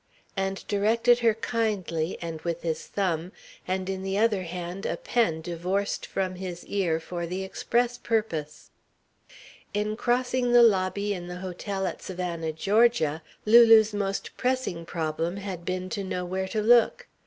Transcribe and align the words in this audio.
And 0.35 0.65
directed 0.67 1.19
her 1.19 1.35
kindly 1.35 2.17
and 2.23 2.41
with 2.41 2.63
his 2.63 2.87
thumb, 2.87 3.31
and 3.67 3.87
in 3.87 4.01
the 4.01 4.17
other 4.17 4.41
hand 4.41 4.83
a 4.83 4.97
pen 4.97 5.41
divorced 5.41 6.07
from 6.07 6.33
his 6.37 6.65
ear 6.65 6.99
for 6.99 7.27
the 7.27 7.43
express 7.43 7.99
purpose. 7.99 8.71
In 9.75 9.95
crossing 9.95 10.53
the 10.53 10.63
lobby 10.63 11.13
in 11.13 11.27
the 11.27 11.35
hotel 11.37 11.85
at 11.85 12.01
Savannah, 12.01 12.51
Georgia, 12.51 13.21
Lulu's 13.45 13.93
most 13.93 14.35
pressing 14.37 14.87
problem 14.87 15.37
had 15.37 15.65
been 15.65 15.87
to 15.91 16.03
know 16.03 16.25
where 16.25 16.47
to 16.47 16.63
look. 16.63 17.05